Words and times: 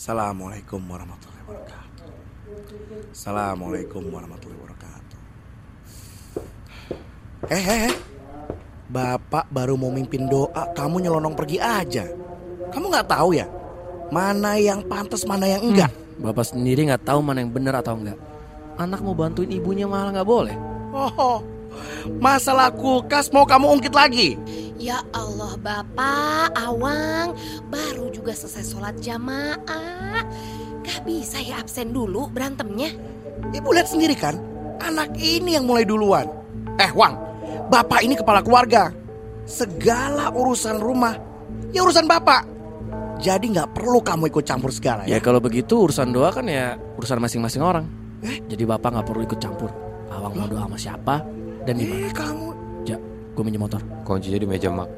Assalamualaikum 0.00 0.80
warahmatullahi 0.88 1.44
wabarakatuh. 1.44 2.08
Assalamualaikum 3.12 4.00
warahmatullahi 4.08 4.60
wabarakatuh. 4.64 5.18
Eh, 7.52 7.60
eh, 7.60 7.80
eh. 7.92 7.94
Bapak 8.88 9.52
baru 9.52 9.76
mau 9.76 9.92
mimpin 9.92 10.24
doa, 10.24 10.72
kamu 10.72 11.04
nyelonong 11.04 11.36
pergi 11.36 11.60
aja. 11.60 12.08
Kamu 12.72 12.88
nggak 12.88 13.12
tahu 13.12 13.36
ya? 13.36 13.44
Mana 14.08 14.56
yang 14.56 14.80
pantas, 14.88 15.28
mana 15.28 15.44
yang 15.44 15.68
enggak? 15.68 15.92
Bapak 16.16 16.48
sendiri 16.48 16.88
nggak 16.88 17.04
tahu 17.04 17.20
mana 17.20 17.44
yang 17.44 17.52
benar 17.52 17.84
atau 17.84 18.00
enggak. 18.00 18.16
Anak 18.80 19.04
mau 19.04 19.12
bantuin 19.12 19.52
ibunya 19.52 19.84
malah 19.84 20.16
nggak 20.16 20.24
boleh. 20.32 20.56
Oh, 20.96 21.44
masalah 22.20 22.72
kulkas 22.72 23.30
mau 23.30 23.44
kamu 23.44 23.78
ungkit 23.78 23.94
lagi? 23.94 24.36
Ya 24.80 25.04
Allah 25.12 25.60
Bapak, 25.60 26.56
Awang 26.56 27.36
baru 27.68 28.08
juga 28.08 28.32
selesai 28.32 28.64
sholat 28.64 28.96
jamaah. 29.04 30.24
Gak 30.80 31.04
bisa 31.04 31.36
ya 31.36 31.60
absen 31.60 31.92
dulu 31.92 32.32
berantemnya. 32.32 32.88
Ibu 33.52 33.76
lihat 33.76 33.92
sendiri 33.92 34.16
kan, 34.16 34.40
anak 34.80 35.12
ini 35.20 35.60
yang 35.60 35.68
mulai 35.68 35.84
duluan. 35.84 36.32
Eh, 36.80 36.88
Wang, 36.96 37.12
bapak 37.68 38.00
ini 38.00 38.16
kepala 38.16 38.40
keluarga. 38.40 38.88
Segala 39.44 40.32
urusan 40.32 40.80
rumah, 40.80 41.20
ya 41.76 41.84
urusan 41.84 42.08
bapak. 42.08 42.48
Jadi 43.20 43.52
nggak 43.52 43.76
perlu 43.76 44.00
kamu 44.00 44.32
ikut 44.32 44.48
campur 44.48 44.72
segala 44.72 45.04
Ya 45.04 45.16
ya. 45.16 45.20
kalau 45.20 45.44
begitu 45.44 45.84
urusan 45.84 46.08
doa 46.08 46.32
kan 46.32 46.48
ya 46.48 46.80
urusan 46.96 47.20
masing-masing 47.20 47.60
orang. 47.60 47.84
Eh? 48.24 48.40
Jadi 48.48 48.64
bapak 48.64 48.96
nggak 48.96 49.06
perlu 49.12 49.22
ikut 49.28 49.36
campur. 49.36 49.68
Awang 50.08 50.32
mau 50.40 50.48
doa 50.48 50.64
sama 50.64 50.78
siapa 50.80 51.20
dan 51.66 51.74
di 51.76 51.84
mana? 51.86 52.06
Eh, 52.08 52.12
kamu 52.12 52.46
Ja, 52.88 52.96
gue 53.36 53.42
minjem 53.44 53.60
motor. 53.60 53.80
Kuncinya 54.02 54.38
di 54.40 54.48
meja 54.48 54.72
mak. 54.72 54.88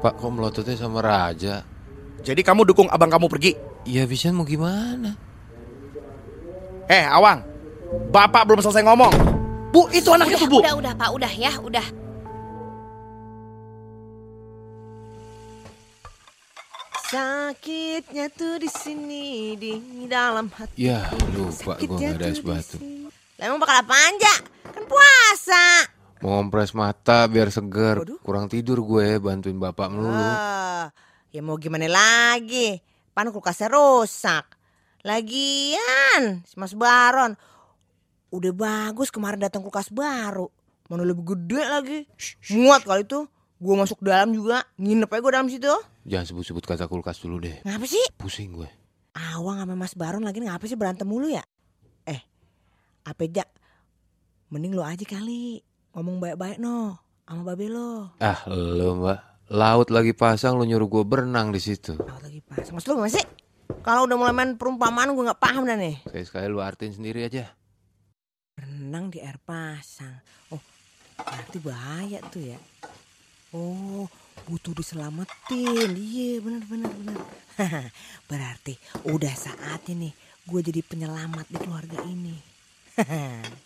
Pak, 0.00 0.12
kok 0.16 0.30
melototnya 0.32 0.76
sama 0.76 1.00
Raja? 1.04 1.60
Jadi 2.20 2.40
kamu 2.40 2.64
dukung 2.66 2.88
abang 2.88 3.12
kamu 3.12 3.28
pergi? 3.28 3.52
Ya 3.86 4.02
bisa 4.08 4.32
mau 4.34 4.42
gimana? 4.42 5.14
Eh, 6.86 7.02
Awang, 7.02 7.42
bapak 8.10 8.46
belum 8.46 8.62
selesai 8.62 8.82
ngomong. 8.86 9.12
Bu, 9.74 9.90
itu 9.92 10.08
anak 10.08 10.30
Udah, 10.30 10.38
itu, 10.38 10.46
Bu. 10.48 10.58
udah, 10.62 10.74
udah 10.78 10.92
Pak, 10.96 11.10
udah 11.12 11.32
ya, 11.36 11.52
udah. 11.60 11.86
Sakitnya 17.06 18.26
tuh 18.34 18.58
di 18.58 18.66
sini 18.66 19.54
di 19.54 19.78
dalam 20.10 20.50
hati. 20.50 20.74
Ya 20.90 21.06
lupa 21.30 21.78
gue 21.78 21.86
Sakitnya 21.86 22.08
gak 22.10 22.18
ada 22.18 22.26
es 22.26 22.38
tuh 22.42 22.46
batu. 22.50 22.76
Lah 23.38 23.44
emang 23.46 23.60
bakal 23.62 23.76
apa 23.84 23.94
aja? 23.94 24.34
Puasa. 24.86 25.90
Mau 26.24 26.40
ngompres 26.40 26.72
mata 26.72 27.28
biar 27.28 27.52
seger. 27.52 28.02
Waduh. 28.02 28.18
Kurang 28.24 28.46
tidur 28.48 28.80
gue 28.82 29.20
bantuin 29.20 29.58
bapak 29.58 29.92
melulu. 29.92 30.16
Ah, 30.16 30.88
ya 31.30 31.44
mau 31.44 31.60
gimana 31.60 31.86
lagi? 31.90 32.80
Pan 33.12 33.28
kulkasnya 33.28 33.68
rusak. 33.70 34.56
Lagian, 35.06 36.42
si 36.42 36.54
Mas 36.58 36.74
Baron. 36.74 37.38
Udah 38.34 38.50
bagus 38.50 39.14
kemarin 39.14 39.38
datang 39.38 39.62
kulkas 39.62 39.92
baru. 39.94 40.50
Mana 40.90 41.06
lebih 41.06 41.36
gede 41.36 41.62
lagi. 41.62 41.98
Muat 42.54 42.82
kali 42.82 43.06
itu. 43.06 43.26
Gue 43.56 43.74
masuk 43.78 44.02
dalam 44.02 44.34
juga. 44.34 44.66
Nginep 44.76 45.08
aja 45.08 45.20
gue 45.22 45.32
dalam 45.32 45.48
situ. 45.48 45.74
Jangan 46.04 46.26
sebut-sebut 46.26 46.64
kata 46.66 46.90
kulkas 46.90 47.22
dulu 47.22 47.38
deh. 47.40 47.62
Ngapa 47.62 47.86
sih? 47.86 48.02
Pusing 48.18 48.50
gue. 48.54 48.68
Awang 49.16 49.62
sama 49.64 49.74
Mas 49.78 49.96
Baron 49.96 50.26
lagi 50.26 50.44
ngapa 50.44 50.66
sih 50.68 50.76
berantem 50.76 51.08
mulu 51.08 51.30
ya? 51.32 51.40
Eh, 52.04 52.20
apa 53.06 53.24
Jak? 53.24 53.48
Mending 54.46 54.78
lo 54.78 54.86
aja 54.86 55.02
kali 55.02 55.58
ngomong 55.90 56.22
baik-baik 56.22 56.62
no 56.62 57.02
sama 57.26 57.42
babe 57.42 57.66
lo. 57.66 58.14
Ah 58.22 58.46
lo 58.46 59.02
mbak. 59.02 59.18
Laut 59.50 59.90
lagi 59.90 60.14
pasang 60.14 60.54
lo 60.54 60.62
nyuruh 60.62 60.86
gue 60.86 61.02
berenang 61.02 61.50
di 61.50 61.58
situ. 61.58 61.98
Tahu 61.98 62.20
lagi 62.22 62.38
pas. 62.46 62.62
Mas 62.70 62.86
lo 62.86 62.94
gimana 62.94 63.10
sih? 63.10 63.26
Kalau 63.82 64.06
udah 64.06 64.14
mulai 64.14 64.30
main 64.30 64.54
perumpamaan 64.54 65.10
gue 65.10 65.24
nggak 65.26 65.42
paham 65.42 65.66
dah 65.66 65.74
nih. 65.74 65.98
Sekali-sekali 66.06 66.46
lu 66.46 66.62
artiin 66.62 66.94
sendiri 66.94 67.26
aja. 67.26 67.50
Renang 68.54 69.10
di 69.10 69.18
air 69.18 69.42
pasang. 69.42 70.22
Oh, 70.54 70.62
berarti 71.18 71.58
bahaya 71.58 72.22
tuh 72.30 72.46
ya. 72.46 72.58
Oh, 73.50 74.06
butuh 74.46 74.78
diselamatin. 74.78 75.90
Iya, 75.90 76.38
benar 76.38 76.62
benar 76.70 76.92
benar. 76.94 77.18
berarti 78.30 78.78
udah 79.10 79.34
saatnya 79.34 80.06
nih 80.06 80.12
gue 80.46 80.60
jadi 80.62 80.86
penyelamat 80.86 81.50
di 81.50 81.58
keluarga 81.58 81.98
ini. 82.06 82.38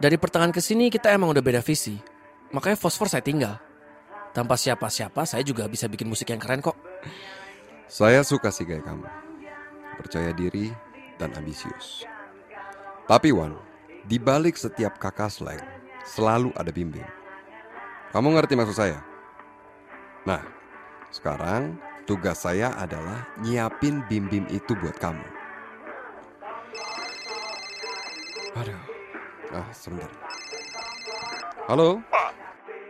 Dari 0.00 0.16
pertengahan 0.16 0.48
ke 0.48 0.64
sini 0.64 0.88
kita 0.88 1.12
emang 1.12 1.28
udah 1.36 1.44
beda 1.44 1.60
visi. 1.60 2.00
Makanya 2.56 2.80
fosfor 2.80 3.12
saya 3.12 3.20
tinggal. 3.20 3.60
Tanpa 4.32 4.56
siapa-siapa 4.56 5.28
saya 5.28 5.44
juga 5.44 5.68
bisa 5.68 5.92
bikin 5.92 6.08
musik 6.08 6.32
yang 6.32 6.40
keren 6.40 6.64
kok. 6.64 6.72
Saya 7.84 8.24
suka 8.24 8.48
sih 8.48 8.64
kayak 8.64 8.88
kamu. 8.88 9.04
Percaya 10.00 10.32
diri 10.32 10.72
dan 11.20 11.36
ambisius. 11.36 12.08
Tapi 13.04 13.28
Wan, 13.28 13.60
di 14.08 14.16
balik 14.16 14.56
setiap 14.56 14.96
kakak 14.96 15.28
slang, 15.28 15.60
selalu 16.08 16.48
ada 16.56 16.72
bimbing. 16.72 17.04
Kamu 18.16 18.32
ngerti 18.32 18.56
maksud 18.56 18.80
saya? 18.80 19.04
Nah, 20.24 20.40
sekarang 21.12 21.76
tugas 22.08 22.40
saya 22.40 22.72
adalah 22.80 23.28
nyiapin 23.44 24.00
bim-bim 24.08 24.48
itu 24.48 24.72
buat 24.80 24.96
kamu. 24.96 25.26
Aduh, 28.56 28.89
ah 29.50 29.68
sebentar. 29.74 30.10
Halo, 31.66 32.02
Pak, 32.10 32.30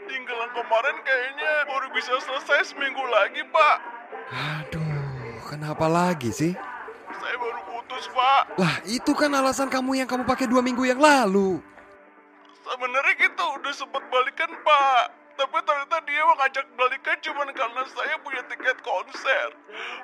tinggalan 0.08 0.50
kemarin 0.56 0.96
kayaknya 1.04 1.50
baru 1.68 1.86
bisa 1.92 2.12
selesai 2.20 2.72
seminggu 2.72 3.04
lagi, 3.08 3.42
Pak. 3.48 3.76
aduh, 4.30 5.40
kenapa 5.48 5.86
lagi 5.88 6.30
sih? 6.32 6.52
Saya 7.20 7.36
baru 7.36 7.60
putus, 7.68 8.08
Pak. 8.12 8.42
Lah, 8.56 8.74
itu 8.88 9.12
kan 9.12 9.32
alasan 9.36 9.68
kamu 9.68 10.04
yang 10.04 10.08
kamu 10.08 10.24
pakai 10.24 10.48
dua 10.48 10.64
minggu 10.64 10.84
yang 10.88 11.00
lalu. 11.00 11.60
Sebenarnya 12.64 13.14
kita 13.18 13.44
udah 13.60 13.72
sempet 13.74 14.02
balikan, 14.08 14.50
Pak. 14.64 15.19
Tapi 15.40 15.56
ternyata 15.64 15.96
dia 16.04 16.20
ngajak 16.20 16.66
balikan 16.76 17.16
cuma 17.24 17.48
karena 17.48 17.82
saya 17.88 18.12
punya 18.20 18.44
tiket 18.44 18.76
konser. 18.84 19.48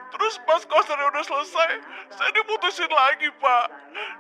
Terus 0.09 0.41
pas 0.49 0.65
konsernya 0.65 1.13
udah 1.13 1.25
selesai, 1.29 1.71
saya 2.09 2.31
diputusin 2.33 2.89
lagi, 2.89 3.29
Pak. 3.37 3.65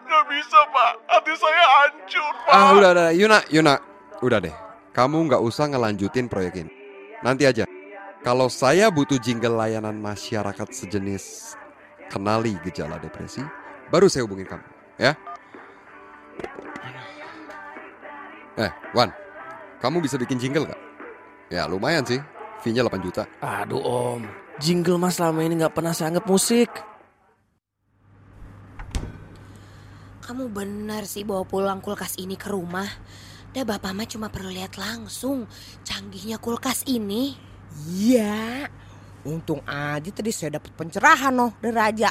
Gak 0.05 0.25
bisa, 0.29 0.61
Pak. 0.69 0.93
Hati 1.09 1.33
saya 1.41 1.65
hancur, 1.65 2.33
Pak. 2.45 2.53
Ah, 2.53 2.69
udah, 2.77 2.91
udah, 2.93 3.09
Yuna, 3.17 3.39
Yuna, 3.49 3.75
udah 4.21 4.45
deh. 4.45 4.53
Kamu 4.93 5.25
nggak 5.25 5.41
usah 5.41 5.73
ngelanjutin 5.73 6.29
proyek 6.29 6.69
ini. 6.69 6.73
Nanti 7.25 7.49
aja. 7.49 7.65
Kalau 8.21 8.53
saya 8.53 8.93
butuh 8.93 9.17
jingle 9.17 9.57
layanan 9.57 9.97
masyarakat 9.97 10.69
sejenis 10.69 11.57
kenali 12.13 12.61
gejala 12.61 13.01
depresi, 13.01 13.41
baru 13.89 14.05
saya 14.13 14.29
hubungin 14.29 14.45
kamu, 14.45 14.69
ya. 15.01 15.17
Eh, 18.61 18.73
Wan, 18.93 19.09
kamu 19.81 20.05
bisa 20.05 20.21
bikin 20.21 20.37
jingle 20.37 20.69
gak? 20.69 20.86
Ya 21.47 21.63
lumayan 21.71 22.03
sih, 22.03 22.19
fee-nya 22.59 22.83
8 22.83 22.99
juta. 23.07 23.23
Aduh 23.39 23.79
om, 23.79 24.27
jingle 24.59 24.99
mas 24.99 25.15
selama 25.15 25.47
ini 25.47 25.55
nggak 25.55 25.79
pernah 25.79 25.95
saya 25.95 26.11
anggap 26.11 26.27
musik. 26.27 26.67
Kamu 30.27 30.51
benar 30.51 31.07
sih 31.07 31.23
bawa 31.23 31.47
pulang 31.47 31.79
kulkas 31.79 32.19
ini 32.19 32.35
ke 32.35 32.51
rumah. 32.51 32.91
Dah 33.55 33.63
bapak 33.63 33.95
mah 33.95 34.11
cuma 34.11 34.27
perlu 34.27 34.51
lihat 34.51 34.75
langsung 34.75 35.47
canggihnya 35.87 36.43
kulkas 36.43 36.83
ini. 36.91 37.39
Iya. 37.95 38.67
Untung 39.23 39.63
aja 39.71 40.11
tadi 40.11 40.35
saya 40.35 40.59
dapat 40.59 40.75
pencerahan 40.75 41.31
noh 41.31 41.55
dari 41.63 41.71
Raja. 41.71 42.11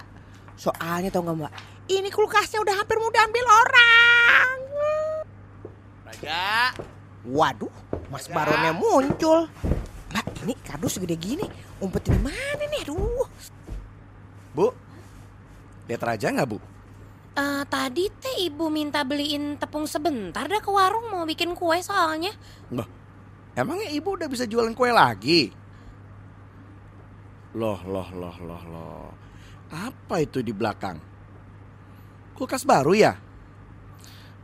Soalnya 0.55 1.11
tau 1.11 1.27
gak 1.27 1.35
mbak, 1.35 1.51
ini 1.91 2.07
kulkasnya 2.07 2.63
udah 2.63 2.75
hampir 2.79 2.95
mau 2.95 3.11
diambil 3.11 3.43
orang. 3.43 4.57
Raja, 6.07 6.71
Waduh, 7.25 7.73
Mas 8.15 8.31
Baronnya 8.31 8.71
muncul. 8.71 9.51
Mbak, 10.15 10.47
ini 10.47 10.55
kardus 10.63 10.95
segede 10.95 11.19
gini. 11.19 11.43
Umpetin 11.83 12.15
di 12.15 12.31
mana 12.31 12.63
nih? 12.63 12.87
Aduh. 12.87 13.27
Bu. 14.55 14.71
Lihat 15.91 15.99
Raja 15.99 16.31
nggak, 16.31 16.47
Bu? 16.47 16.63
Eh, 17.35 17.63
tadi 17.67 18.07
teh 18.07 18.47
ibu 18.47 18.71
minta 18.71 19.03
beliin 19.03 19.59
tepung 19.59 19.83
sebentar 19.83 20.47
dah 20.47 20.63
ke 20.63 20.71
warung 20.71 21.11
mau 21.11 21.27
bikin 21.27 21.51
kue 21.59 21.75
soalnya. 21.83 22.31
Emangnya 23.51 23.91
ibu 23.91 24.15
udah 24.15 24.31
bisa 24.31 24.47
jualan 24.47 24.71
kue 24.71 24.95
lagi? 24.95 25.51
Loh, 27.51 27.83
loh, 27.83 28.07
loh, 28.15 28.37
loh, 28.39 28.63
loh. 28.71 29.11
Apa 29.75 30.23
itu 30.23 30.39
di 30.39 30.55
belakang? 30.55 31.03
Kulkas 32.31 32.63
baru 32.63 32.95
ya? 32.95 33.19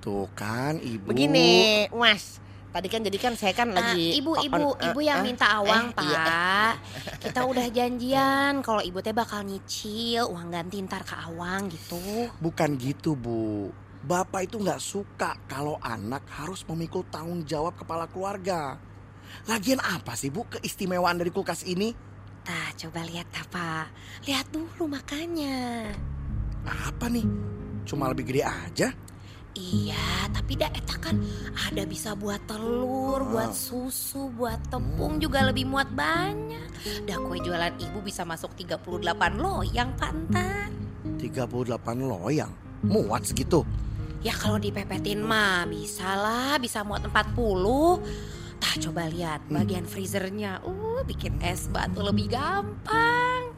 Tuh 0.03 0.27
kan 0.35 0.75
ibu. 0.83 1.07
Begini, 1.07 1.87
Mas. 1.95 2.43
Tadi 2.71 2.87
kan 2.87 3.03
jadi 3.03 3.17
kan 3.19 3.33
saya 3.35 3.51
kan 3.51 3.67
Ah, 3.75 3.91
lagi 3.91 4.15
ibu, 4.15 4.31
on- 4.31 4.47
ibu, 4.47 4.59
eh, 4.79 4.87
ibu 4.87 4.99
yang 5.03 5.19
eh, 5.19 5.25
minta 5.27 5.59
awang, 5.59 5.91
eh, 5.91 6.07
iya, 6.07 6.15
eh. 6.15 6.23
Pak. 6.23 6.73
Kita 7.27 7.39
udah 7.43 7.67
janjian 7.67 8.63
kalau 8.63 8.79
ibu 8.79 9.03
teh 9.03 9.11
bakal 9.11 9.43
nyicil 9.43 10.31
uang 10.31 10.47
ganti 10.47 10.79
ntar 10.87 11.03
ke 11.03 11.11
awang 11.19 11.67
gitu. 11.67 12.31
Bukan 12.39 12.79
gitu 12.79 13.19
bu. 13.19 13.67
Bapak 14.01 14.47
itu 14.47 14.55
nggak 14.57 14.81
suka 14.81 15.35
kalau 15.45 15.75
anak 15.77 16.23
harus 16.31 16.63
memikul 16.65 17.03
tanggung 17.05 17.43
jawab 17.43 17.75
kepala 17.75 18.07
keluarga. 18.07 18.79
Lagian 19.45 19.83
apa 19.83 20.15
sih 20.15 20.31
bu 20.31 20.47
keistimewaan 20.47 21.19
dari 21.19 21.29
kulkas 21.29 21.67
ini? 21.67 21.91
Tah, 22.41 22.73
coba 22.73 23.05
lihat 23.05 23.29
apa? 23.35 23.85
Lihat 24.25 24.49
dulu 24.49 24.89
makanya. 24.89 25.91
Apa 26.65 27.05
nih? 27.05 27.27
Cuma 27.85 28.09
lebih 28.09 28.31
gede 28.31 28.41
aja? 28.41 28.87
Iya, 29.51 30.31
tapi 30.31 30.55
dah 30.55 30.71
eta 30.71 30.95
kan 30.95 31.19
ada 31.67 31.83
bisa 31.83 32.15
buat 32.15 32.39
telur, 32.47 33.19
buat 33.27 33.51
susu, 33.51 34.31
buat 34.31 34.55
tepung 34.71 35.19
juga 35.19 35.43
lebih 35.43 35.67
muat 35.67 35.91
banyak. 35.91 36.71
Dah 37.03 37.19
kue 37.19 37.35
jualan 37.43 37.75
ibu 37.75 37.99
bisa 37.99 38.23
masuk 38.23 38.55
38 38.55 38.87
loyang 39.35 39.91
pantan. 39.99 40.71
38 41.19 41.67
loyang. 41.99 42.51
Muat 42.87 43.27
segitu. 43.27 43.67
Ya 44.23 44.31
kalau 44.31 44.55
dipepetin 44.55 45.19
mah 45.19 45.67
bisa 45.67 46.15
lah, 46.15 46.55
bisa 46.55 46.87
muat 46.87 47.03
40. 47.03 47.11
Tah 48.61 48.75
coba 48.87 49.11
lihat 49.11 49.43
bagian 49.51 49.83
freezernya. 49.83 50.63
Uh, 50.63 51.03
bikin 51.03 51.41
es 51.43 51.67
batu 51.67 51.99
lebih 51.99 52.31
gampang. 52.31 53.51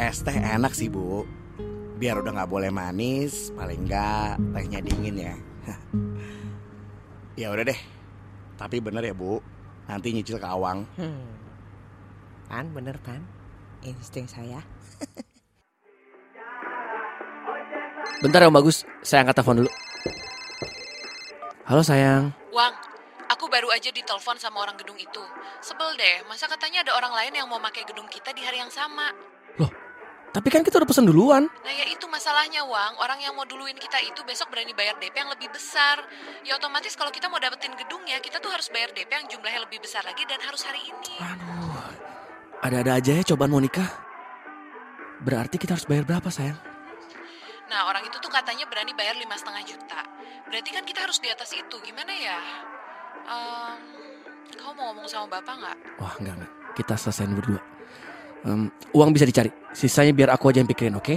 Es 0.00 0.24
teh 0.24 0.32
enak 0.32 0.72
sih 0.72 0.88
bu. 0.88 1.41
Biar 2.02 2.18
udah 2.18 2.34
nggak 2.34 2.50
boleh 2.50 2.74
manis, 2.74 3.54
paling 3.54 3.86
nggak 3.86 4.34
tehnya 4.58 4.82
dingin 4.82 5.22
ya. 5.22 5.34
ya 7.46 7.54
udah 7.54 7.62
deh. 7.62 7.78
Tapi 8.58 8.82
bener 8.82 9.06
ya 9.06 9.14
bu. 9.14 9.38
Nanti 9.86 10.10
nyicil 10.10 10.42
ke 10.42 10.48
awang. 10.50 10.82
Hmm. 10.98 11.30
Pan, 12.50 12.66
bener 12.74 12.98
Pan. 13.06 13.22
Insting 13.86 14.26
saya. 14.26 14.58
Bentar 18.26 18.42
ya 18.42 18.50
Om 18.50 18.58
Bagus, 18.58 18.82
saya 19.06 19.22
angkat 19.22 19.38
telepon 19.38 19.62
dulu. 19.62 19.70
Halo 21.70 21.86
sayang. 21.86 22.34
Wang, 22.50 22.74
aku 23.30 23.46
baru 23.46 23.70
aja 23.70 23.94
ditelepon 23.94 24.42
sama 24.42 24.66
orang 24.66 24.74
gedung 24.74 24.98
itu. 24.98 25.22
Sebel 25.62 25.94
deh, 25.94 26.26
masa 26.26 26.50
katanya 26.50 26.82
ada 26.82 26.98
orang 26.98 27.14
lain 27.14 27.38
yang 27.38 27.46
mau 27.46 27.62
pakai 27.62 27.86
gedung 27.86 28.10
kita 28.10 28.34
di 28.34 28.42
hari 28.42 28.58
yang 28.58 28.74
sama. 28.74 29.14
Tapi 30.32 30.48
kan 30.48 30.64
kita 30.64 30.80
udah 30.80 30.88
pesen 30.88 31.04
duluan. 31.04 31.44
Nah 31.44 31.74
ya 31.76 31.84
itu 31.92 32.08
masalahnya 32.08 32.64
Wang, 32.64 32.96
orang 32.96 33.20
yang 33.20 33.36
mau 33.36 33.44
duluin 33.44 33.76
kita 33.76 34.00
itu 34.00 34.24
besok 34.24 34.48
berani 34.48 34.72
bayar 34.72 34.96
DP 34.96 35.12
yang 35.12 35.28
lebih 35.28 35.52
besar. 35.52 36.00
Ya 36.40 36.56
otomatis 36.56 36.96
kalau 36.96 37.12
kita 37.12 37.28
mau 37.28 37.36
dapetin 37.36 37.76
gedungnya, 37.76 38.16
kita 38.24 38.40
tuh 38.40 38.48
harus 38.48 38.72
bayar 38.72 38.96
DP 38.96 39.12
yang 39.12 39.28
jumlahnya 39.28 39.68
lebih 39.68 39.84
besar 39.84 40.00
lagi 40.08 40.24
dan 40.24 40.40
harus 40.40 40.64
hari 40.64 40.80
ini. 40.88 41.14
Aduh, 41.20 41.84
ada-ada 42.64 42.96
aja 42.96 43.12
ya 43.12 43.24
cobaan 43.28 43.52
mau 43.52 43.60
nikah. 43.60 43.92
Berarti 45.20 45.60
kita 45.60 45.76
harus 45.76 45.84
bayar 45.84 46.08
berapa 46.08 46.32
sayang? 46.32 46.56
Nah 47.68 47.92
orang 47.92 48.04
itu 48.08 48.16
tuh 48.16 48.32
katanya 48.32 48.64
berani 48.64 48.96
bayar 48.96 49.20
lima 49.20 49.36
setengah 49.36 49.68
juta. 49.68 50.00
Berarti 50.48 50.70
kan 50.72 50.84
kita 50.88 51.04
harus 51.04 51.20
di 51.20 51.28
atas 51.28 51.52
itu, 51.52 51.76
gimana 51.84 52.12
ya? 52.12 52.40
Ehm, 53.28 53.76
kamu 54.56 54.72
mau 54.80 54.84
ngomong 54.96 55.06
sama 55.08 55.28
bapak 55.28 55.54
nggak? 55.60 55.76
Wah 56.00 56.14
enggak 56.20 56.34
enggak, 56.40 56.52
kita 56.72 56.94
selesaiin 56.96 57.36
berdua. 57.36 57.60
Em, 58.42 58.66
uang 58.90 59.14
bisa 59.14 59.22
dicari, 59.22 59.54
sisanya 59.70 60.10
biar 60.10 60.34
aku 60.34 60.50
aja 60.50 60.58
yang 60.58 60.66
pikirin, 60.66 60.98
oke? 60.98 61.14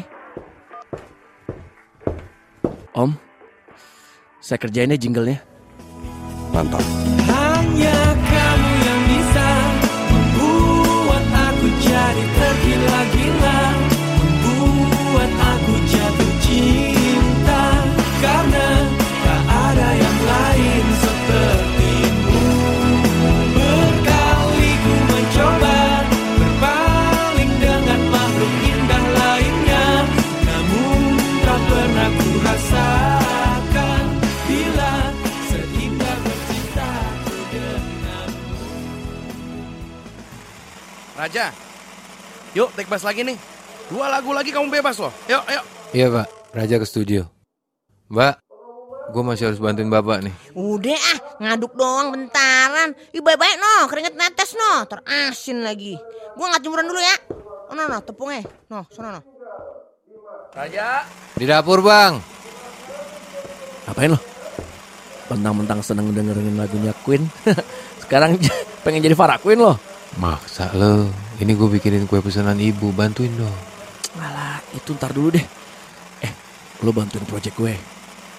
Om, 2.93 3.17
saya 4.37 4.61
kerjain 4.61 4.93
deh 4.93 5.01
jinglenya. 5.01 5.41
Mantap. 6.53 6.85
Hanya 7.25 8.13
Raja, 41.25 41.49
yuk 42.53 42.69
take 42.77 42.85
bus 42.85 43.01
lagi 43.01 43.25
nih. 43.25 43.33
Dua 43.89 44.13
lagu 44.13 44.29
lagi 44.29 44.53
kamu 44.53 44.69
bebas 44.69 45.01
loh. 45.01 45.09
Yuk, 45.25 45.41
yuk. 45.49 45.65
Iya 45.89 46.13
pak, 46.13 46.27
Raja 46.53 46.77
ke 46.77 46.85
studio. 46.85 47.25
Mbak, 48.13 48.45
gue 49.09 49.23
masih 49.25 49.49
harus 49.49 49.57
bantuin 49.57 49.89
bapak 49.89 50.21
nih. 50.21 50.35
Udah 50.53 50.93
ah, 50.93 51.17
ngaduk 51.41 51.73
doang 51.73 52.13
bentaran. 52.13 52.93
Ih 53.09 53.25
baik-baik 53.25 53.57
no, 53.57 53.89
keringet 53.89 54.13
netes 54.13 54.53
no, 54.53 54.85
terasin 54.85 55.65
lagi. 55.65 55.97
Gua 56.37 56.53
nggak 56.53 56.61
jemuran 56.61 56.93
dulu 56.93 57.01
ya. 57.01 57.17
Oh 57.33 57.73
no 57.73 57.89
no, 57.89 57.97
tepungnya. 58.05 58.45
No, 58.69 58.85
sono 58.93 59.17
no. 59.17 59.21
Raja. 60.53 61.09
Di 61.33 61.45
dapur 61.49 61.81
bang. 61.81 62.21
Ngapain 63.89 64.13
lo? 64.13 64.21
Mentang-mentang 65.33 65.81
seneng 65.81 66.13
dengerin 66.13 66.53
lagunya 66.53 66.93
Queen. 67.01 67.25
Sekarang 68.05 68.37
pengen 68.85 69.01
jadi 69.01 69.17
Farah 69.17 69.41
Queen 69.41 69.57
loh. 69.57 69.94
Maksa 70.15 70.71
lo, 70.71 71.11
ini 71.43 71.51
gue 71.51 71.67
bikinin 71.67 72.07
kue 72.07 72.23
pesanan 72.23 72.55
ibu, 72.55 72.95
bantuin 72.95 73.35
dong. 73.35 73.51
Alah, 74.15 74.63
itu 74.71 74.95
ntar 74.95 75.11
dulu 75.11 75.35
deh. 75.35 75.43
Eh, 76.23 76.31
lo 76.87 76.95
bantuin 76.95 77.27
project 77.27 77.59
gue. 77.59 77.75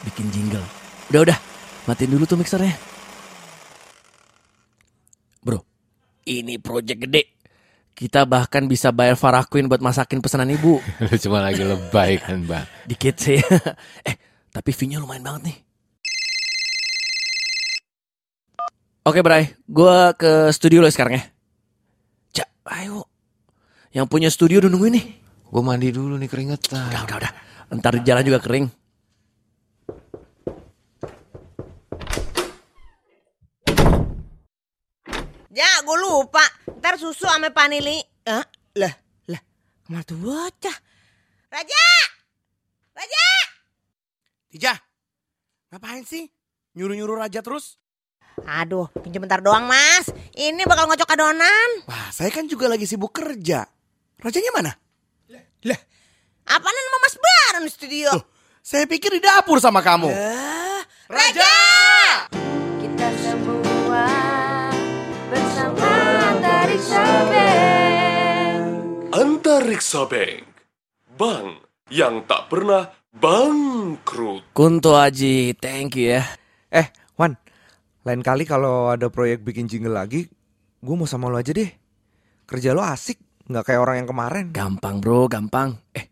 Bikin 0.09 0.33
jingle. 0.33 0.65
Udah, 1.13 1.21
udah. 1.29 1.39
Matiin 1.85 2.17
dulu 2.17 2.25
tuh 2.25 2.41
mixernya. 2.41 2.73
Bro, 5.45 5.61
ini 6.25 6.57
project 6.57 6.97
gede. 7.05 7.23
Kita 7.93 8.25
bahkan 8.25 8.65
bisa 8.65 8.89
bayar 8.89 9.21
Farah 9.21 9.45
Queen 9.45 9.69
buat 9.69 9.85
masakin 9.85 10.25
pesanan 10.25 10.49
ibu. 10.49 10.81
lo 11.05 11.17
cuma 11.21 11.45
lagi 11.45 11.61
lebay 11.61 12.17
kan 12.17 12.41
bang. 12.41 12.65
Dikit 12.89 13.17
sih. 13.21 13.37
eh, 14.09 14.17
tapi 14.49 14.73
fee-nya 14.73 14.97
lumayan 14.97 15.29
banget 15.29 15.53
nih. 15.53 15.59
Oke, 19.05 19.21
Bray. 19.21 19.53
Gue 19.69 20.17
ke 20.17 20.49
studio 20.57 20.81
lo 20.81 20.89
sekarang 20.89 21.21
ya. 21.21 21.36
Ayo. 22.67 23.07
Yang 23.95 24.07
punya 24.11 24.29
studio 24.29 24.59
udah 24.59 24.71
nungguin 24.71 24.99
nih. 24.99 25.07
Gue 25.47 25.63
mandi 25.63 25.95
dulu 25.95 26.19
nih 26.19 26.27
keringetan. 26.27 26.91
Udah, 26.91 27.03
udah, 27.07 27.17
udah. 27.23 27.33
Ntar 27.79 27.99
di 27.99 28.03
jalan 28.03 28.27
juga 28.27 28.43
kering. 28.43 28.67
Ya, 35.57 35.71
gue 35.81 35.97
lupa. 36.03 36.45
Ntar 36.83 37.01
susu 37.01 37.25
sama 37.25 37.49
panili. 37.55 38.03
Eh, 38.27 38.45
lah, 38.77 38.95
lah. 39.31 39.41
Ke 39.87 39.89
mana 39.89 40.03
tuh 40.03 40.19
bocah? 40.19 40.77
Raja! 41.49 41.87
Raja! 42.93 43.27
Tija, 44.53 44.75
ngapain 45.73 46.05
sih? 46.05 46.29
Nyuruh-nyuruh 46.77 47.25
Raja 47.25 47.41
terus? 47.41 47.81
Aduh, 48.45 48.93
pinjam 49.01 49.25
bentar 49.25 49.41
doang 49.41 49.65
mas. 49.65 50.13
Ini 50.37 50.69
bakal 50.69 50.85
ngocok 50.93 51.09
adonan. 51.17 51.71
Wah, 51.89 51.96
saya 52.17 52.33
kan 52.33 52.49
juga 52.49 52.65
lagi 52.65 52.89
sibuk 52.89 53.13
kerja. 53.13 53.69
Rajanya 54.17 54.49
mana? 54.57 54.73
Apaan 56.49 56.73
sama 56.73 56.99
mas 57.05 57.17
Baron 57.21 57.69
di 57.69 57.73
studio? 57.77 58.09
Loh, 58.17 58.25
saya 58.65 58.89
pikir 58.89 59.13
di 59.13 59.21
dapur 59.21 59.61
sama 59.61 59.85
kamu. 59.85 60.09
Eh, 60.09 60.81
Raja! 61.13 61.57
Kita 62.81 63.09
semua 63.21 64.09
bersama 65.29 65.93
dari 66.41 66.79
Sobek. 66.81 68.57
Antariksa 69.13 70.09
Bank. 70.09 70.45
Bank 71.21 71.69
yang 71.93 72.25
tak 72.25 72.49
pernah 72.49 72.97
bangkrut. 73.13 74.57
Kunto 74.57 74.97
Aji, 74.97 75.53
thank 75.61 76.01
you 76.01 76.17
ya. 76.17 76.25
Eh, 76.73 76.89
Wan, 77.21 77.37
lain 78.09 78.25
kali 78.25 78.49
kalau 78.49 78.89
ada 78.89 79.13
proyek 79.13 79.45
bikin 79.45 79.69
jingle 79.69 79.93
lagi, 79.93 80.33
gue 80.81 80.95
mau 80.97 81.05
sama 81.05 81.29
lo 81.29 81.37
aja 81.37 81.53
deh. 81.53 81.85
Kerja 82.47 82.79
lo 82.79 82.83
asik, 82.87 83.19
nggak 83.51 83.65
kayak 83.67 83.83
orang 83.83 83.97
yang 83.99 84.09
kemarin. 84.15 84.45
Gampang 84.55 85.03
bro, 85.03 85.27
gampang. 85.27 85.83
Eh, 85.91 86.07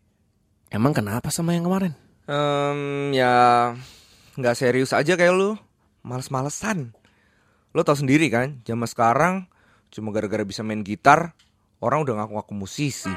emang 0.67 0.91
kenapa 0.91 1.31
sama 1.31 1.55
yang 1.55 1.63
kemarin? 1.63 1.95
Em, 2.27 3.15
ya 3.15 3.71
nggak 4.35 4.55
serius 4.59 4.91
aja 4.91 5.15
kayak 5.15 5.31
lo, 5.31 5.55
males-malesan. 6.03 6.91
Lo 7.71 7.87
tau 7.87 7.95
sendiri 7.95 8.27
kan, 8.27 8.59
zaman 8.67 8.83
sekarang 8.83 9.35
cuma 9.95 10.11
gara-gara 10.11 10.43
bisa 10.43 10.59
main 10.59 10.83
gitar, 10.83 11.31
orang 11.79 12.03
udah 12.03 12.19
ngaku-ngaku 12.19 12.67
musisi. 12.67 13.15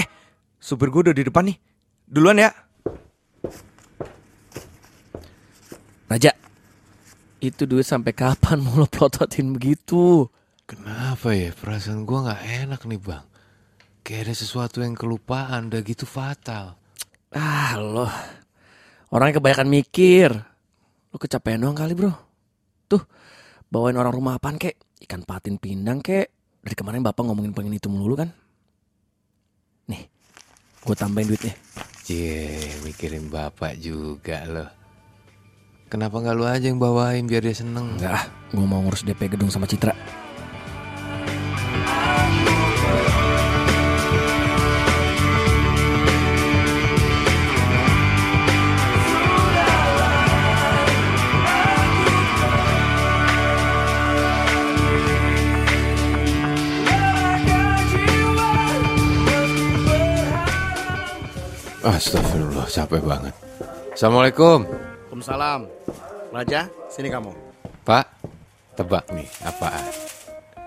Eh, 0.00 0.08
supir 0.56 0.88
gue 0.88 1.12
udah 1.12 1.16
di 1.16 1.28
depan 1.28 1.52
nih. 1.52 1.60
Duluan 2.08 2.40
ya. 2.40 2.56
Raja, 6.08 6.32
itu 7.44 7.68
duit 7.68 7.84
sampai 7.84 8.16
kapan 8.16 8.64
mau 8.64 8.80
lo 8.80 8.88
plototin 8.88 9.52
begitu? 9.52 10.32
Kenapa 10.66 11.30
ya 11.30 11.54
perasaan 11.54 12.02
gue 12.02 12.26
nggak 12.26 12.42
enak 12.66 12.80
nih 12.90 12.98
bang? 12.98 13.22
Kayak 14.02 14.22
ada 14.26 14.34
sesuatu 14.34 14.82
yang 14.82 14.98
kelupaan, 14.98 15.70
udah 15.70 15.78
gitu 15.86 16.10
fatal. 16.10 16.74
Ah 17.30 17.78
lo, 17.78 18.10
orangnya 19.14 19.38
kebanyakan 19.38 19.70
mikir. 19.70 20.34
Lo 21.14 21.22
kecapean 21.22 21.62
doang 21.62 21.78
kali 21.78 21.94
bro. 21.94 22.10
Tuh, 22.90 22.98
bawain 23.70 23.94
orang 23.94 24.10
rumah 24.10 24.42
apaan 24.42 24.58
kek? 24.58 24.74
Ikan 25.06 25.22
patin 25.22 25.54
pindang 25.62 26.02
kek? 26.02 26.34
Dari 26.66 26.74
kemarin 26.74 27.06
bapak 27.06 27.22
ngomongin 27.22 27.54
pengen 27.54 27.78
itu 27.78 27.86
melulu 27.86 28.18
kan? 28.18 28.34
Nih, 29.86 30.02
gue 30.82 30.96
tambahin 30.98 31.30
duitnya. 31.30 31.54
Cie, 32.02 32.74
mikirin 32.82 33.30
bapak 33.30 33.78
juga 33.78 34.42
loh. 34.50 34.70
Kenapa 35.86 36.18
nggak 36.18 36.34
lu 36.34 36.42
aja 36.42 36.66
yang 36.66 36.82
bawain 36.82 37.30
biar 37.30 37.46
dia 37.46 37.54
seneng? 37.54 38.02
Enggak 38.02 38.18
ah, 38.18 38.24
gue 38.50 38.66
mau 38.66 38.82
ngurus 38.82 39.06
DP 39.06 39.30
gedung 39.38 39.54
sama 39.54 39.70
Citra. 39.70 40.25
Astagfirullah, 61.86 62.66
capek 62.66 62.98
banget. 62.98 63.30
Assalamualaikum. 63.94 64.66
Waalaikumsalam. 64.66 65.70
Raja, 66.34 66.66
sini 66.90 67.06
kamu. 67.06 67.30
Pak, 67.86 68.10
tebak 68.74 69.06
nih 69.14 69.30
apaan? 69.46 69.86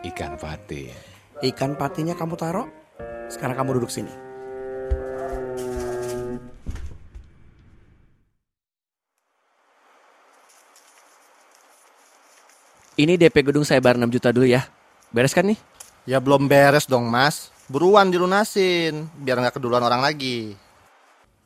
Ikan 0.08 0.40
patin. 0.40 0.96
Ikan 1.44 1.76
patinya 1.76 2.16
kamu 2.16 2.40
taruh. 2.40 2.72
Sekarang 3.28 3.60
kamu 3.60 3.84
duduk 3.84 3.92
sini. 3.92 4.08
Ini 12.96 13.20
DP 13.20 13.52
gedung 13.52 13.68
saya 13.68 13.84
bayar 13.84 14.00
6 14.00 14.08
juta 14.08 14.32
dulu 14.32 14.48
ya. 14.48 14.72
Beres 15.12 15.36
kan 15.36 15.44
nih? 15.44 15.60
Ya 16.08 16.24
belum 16.24 16.48
beres 16.48 16.88
dong 16.88 17.12
mas. 17.12 17.52
Buruan 17.68 18.08
dilunasin 18.08 19.12
biar 19.20 19.36
nggak 19.44 19.60
keduluan 19.60 19.84
orang 19.84 20.00
lagi. 20.00 20.56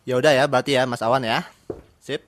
Ya 0.04 0.20
udah 0.20 0.36
ya 0.36 0.44
berarti 0.52 0.76
ya 0.76 0.84
Mas 0.84 1.00
Awan 1.00 1.24
ya. 1.24 1.48
Sip. 2.04 2.28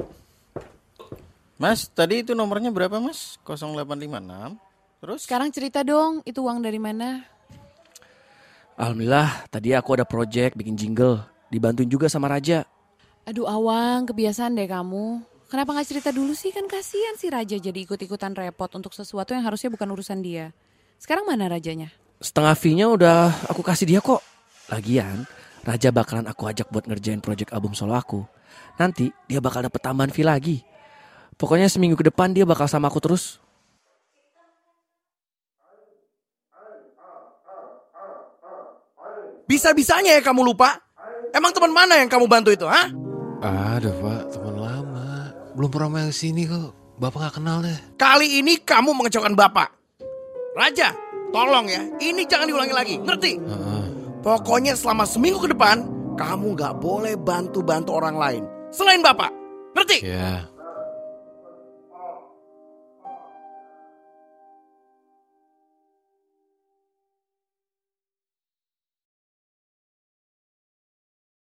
Mas, 1.56 1.88
tadi 1.88 2.24
itu 2.24 2.36
nomornya 2.36 2.68
berapa 2.68 3.00
mas? 3.00 3.40
0856 3.48 4.60
Terus? 5.00 5.20
Sekarang 5.24 5.48
cerita 5.56 5.88
dong, 5.88 6.20
itu 6.28 6.44
uang 6.44 6.60
dari 6.60 6.80
mana? 6.80 7.24
Alhamdulillah, 8.76 9.48
tadi 9.48 9.72
aku 9.72 9.96
ada 9.96 10.04
project 10.04 10.60
bikin 10.60 10.76
jingle. 10.76 11.24
Dibantuin 11.48 11.88
juga 11.88 12.12
sama 12.12 12.28
Raja. 12.28 12.68
Aduh 13.24 13.48
Awang, 13.48 14.04
kebiasaan 14.12 14.60
deh 14.60 14.68
kamu. 14.68 15.24
Kenapa 15.48 15.72
nggak 15.72 15.88
cerita 15.88 16.10
dulu 16.12 16.36
sih? 16.36 16.52
Kan 16.52 16.68
kasihan 16.68 17.16
si 17.16 17.32
Raja 17.32 17.56
jadi 17.56 17.80
ikut-ikutan 17.88 18.36
repot 18.36 18.68
untuk 18.76 18.92
sesuatu 18.92 19.32
yang 19.32 19.48
harusnya 19.48 19.72
bukan 19.72 19.88
urusan 19.96 20.20
dia. 20.20 20.52
Sekarang 21.00 21.24
mana 21.24 21.48
Rajanya? 21.48 21.88
Setengah 22.20 22.56
fee-nya 22.58 22.92
udah 22.92 23.32
aku 23.48 23.64
kasih 23.64 23.88
dia 23.88 24.00
kok. 24.04 24.20
Lagian, 24.68 25.24
Raja 25.66 25.90
bakalan 25.90 26.30
aku 26.30 26.46
ajak 26.46 26.70
buat 26.70 26.86
ngerjain 26.86 27.26
project 27.26 27.50
album 27.50 27.74
solo 27.74 27.98
aku. 27.98 28.22
Nanti 28.78 29.10
dia 29.26 29.42
bakal 29.42 29.66
dapet 29.66 29.82
tambahan 29.82 30.14
fee 30.14 30.22
lagi. 30.22 30.62
Pokoknya 31.36 31.66
seminggu 31.66 31.98
ke 31.98 32.06
depan 32.06 32.38
dia 32.38 32.46
bakal 32.46 32.70
sama 32.70 32.86
aku 32.88 33.02
terus. 33.02 33.42
Bisa-bisanya 39.50 40.18
ya 40.18 40.22
kamu 40.22 40.54
lupa? 40.54 40.78
Emang 41.34 41.50
teman 41.50 41.74
mana 41.74 41.98
yang 41.98 42.10
kamu 42.10 42.26
bantu 42.30 42.54
itu, 42.54 42.66
ha? 42.70 42.90
Ada 43.42 43.90
pak, 43.90 44.22
teman 44.38 44.56
lama. 44.58 45.34
Belum 45.54 45.70
pernah 45.70 45.90
main 45.92 46.14
sini 46.14 46.46
kok. 46.46 46.74
Bapak 46.98 47.30
gak 47.30 47.34
kenal 47.42 47.60
deh. 47.60 47.78
Kali 48.00 48.40
ini 48.40 48.62
kamu 48.62 48.96
mengecewakan 48.96 49.36
bapak. 49.36 49.70
Raja, 50.56 50.96
tolong 51.36 51.68
ya, 51.68 51.84
ini 52.00 52.24
jangan 52.24 52.48
diulangi 52.48 52.74
lagi, 52.74 52.96
ngerti? 53.04 53.32
Pokoknya 54.26 54.74
selama 54.74 55.06
seminggu 55.06 55.46
ke 55.46 55.54
depan, 55.54 55.86
kamu 56.18 56.58
gak 56.58 56.82
boleh 56.82 57.14
bantu-bantu 57.14 57.94
orang 57.94 58.18
lain. 58.18 58.44
Selain 58.74 58.98
bapak, 58.98 59.30
ngerti? 59.78 60.02
Ya, 60.02 60.50